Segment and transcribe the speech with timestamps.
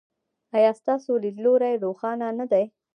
[0.55, 2.65] ایا ستاسو لید لوری روښانه نه دی؟